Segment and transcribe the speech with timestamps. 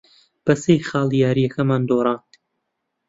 [0.45, 2.31] بە سێ خاڵ یارییەکەمان دۆڕاند.